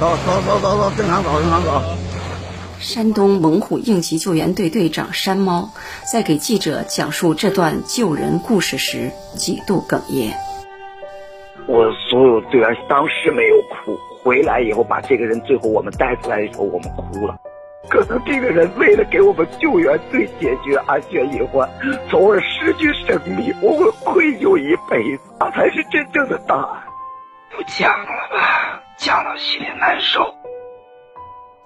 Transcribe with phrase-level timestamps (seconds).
[0.00, 1.82] 走走走走走，正常走，正常走。
[2.78, 5.68] 山东猛虎应急救援队队长山猫
[6.10, 10.34] 在给记者讲述这段救人故事时，几度哽咽。
[11.66, 17.36] 我所有队员当时没有哭，回来以后把这个人最后我们带出来的时候，我们哭了。
[17.90, 21.68] 可能这个人为了给我们救援队解决安全隐患，
[22.08, 25.22] 从而失去生命，我会愧疚一辈子。
[25.38, 26.80] 那才是真正的大爱。
[27.54, 30.34] 不讲了吧，讲到心里难受。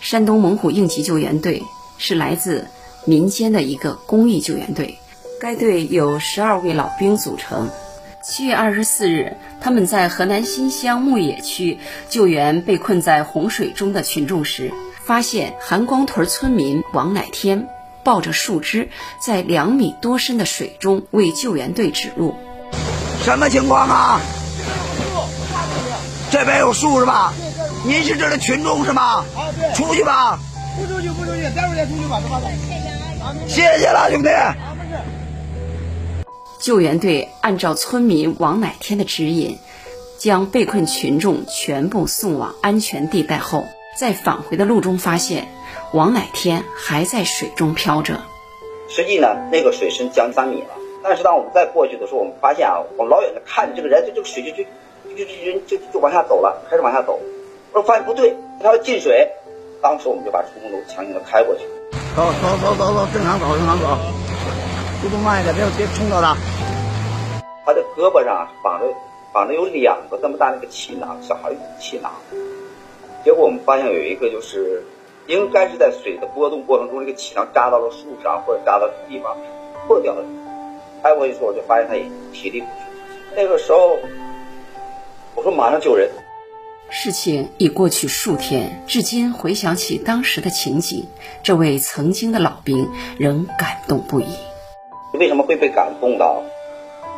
[0.00, 1.62] 山东猛虎应急救援队
[1.96, 2.66] 是来自
[3.04, 4.98] 民间的一个公益救援队，
[5.40, 7.70] 该队有十二位老兵组成。
[8.24, 14.72] 七月二十四日，他们在河南新乡牧野区救援被困在洪水中的群众时，
[15.04, 17.68] 发现韩光屯村民王乃天
[18.02, 18.88] 抱着树枝
[19.24, 22.34] 在两米多深的水中为救援队指路。
[23.22, 24.20] 什么情况啊？
[26.30, 27.32] 这边有树是吧？
[27.84, 29.24] 您是这儿的群众是吗？
[29.74, 30.38] 出去吧。
[30.78, 32.46] 不出去，不出去，待会儿再出去吧，走吧走。
[33.48, 34.28] 谢谢了，兄弟。
[36.60, 39.58] 救援队按照村民王乃天的指引，
[40.18, 43.66] 将被困群众全部送往安全地带后，
[43.98, 45.48] 在返回的路中发现
[45.92, 48.20] 王乃天还在水中漂着。
[48.88, 50.68] 实际呢，那个水深将近三米了。
[51.02, 54.64] 但是当我们再过去的时候，我们发现啊，我们老远的看着这个人，就这个水就就
[55.20, 57.20] 就就人就就往下走了，开始往下走。
[57.72, 59.28] 我说发现不对，他要进水。
[59.82, 61.66] 当时我们就把出风头强行的开过去。
[62.16, 63.84] 走走走走走，正常走，正常走，
[65.02, 66.34] 速度慢一点，别别冲到他。
[67.66, 68.86] 他的胳膊上绑着
[69.34, 72.10] 绑着有两个这么大那个气囊，小孩用气囊。
[73.22, 74.82] 结果我们发现有一个就是
[75.26, 79.36] 应该是在水的波动过程中，这个气囊扎到了树上或者扎到地方
[79.86, 80.24] 破掉了。
[81.02, 82.72] 开过去之后，我就发现他已体力不支。
[83.36, 83.96] 那个时候，
[85.60, 86.08] 马上救人。
[86.88, 91.06] 事情已过去数天，至今回想起当时的情景，
[91.42, 92.88] 这位曾经的老兵
[93.18, 94.24] 仍感动不已。
[95.12, 96.42] 为什么会被感动到？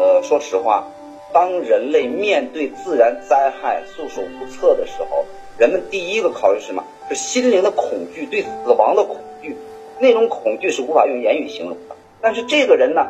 [0.00, 0.84] 呃，说实话，
[1.32, 5.24] 当人类面对自然灾害束手无策的时候，
[5.56, 6.82] 人们第一个考虑是什么？
[7.08, 9.56] 是心灵的恐惧，对死亡的恐惧。
[10.00, 11.94] 那种恐惧是无法用言语形容的。
[12.20, 13.06] 但是这个人呢，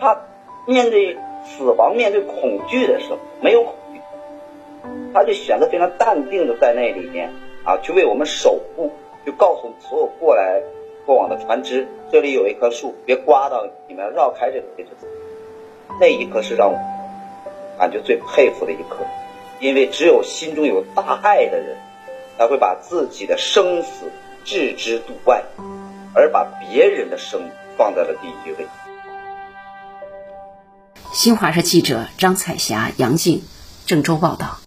[0.00, 0.18] 他
[0.66, 3.74] 面对死亡、面对恐惧的时候，没有。
[5.12, 7.30] 他就选择非常淡定的在那里面
[7.64, 8.90] 啊，去为我们守护，
[9.26, 10.60] 就告诉所有过来
[11.04, 15.06] 过往的船只，这里有一棵树，别刮到你们要，绕开这个位置走。
[16.00, 16.78] 那一刻是让我
[17.78, 19.04] 感觉最佩服的一刻，
[19.58, 21.76] 因为只有心中有大爱的人，
[22.38, 24.06] 才会把自己的生死
[24.44, 25.42] 置之度外，
[26.14, 27.42] 而把别人的生
[27.76, 28.66] 放在了第一位。
[31.12, 33.42] 新华社记者张彩霞、杨静，
[33.84, 34.59] 郑州报道。